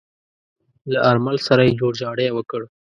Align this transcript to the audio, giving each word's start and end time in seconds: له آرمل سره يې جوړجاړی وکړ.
له 0.91 0.99
آرمل 1.09 1.37
سره 1.47 1.61
يې 1.67 1.77
جوړجاړی 1.79 2.27
وکړ. 2.33 2.61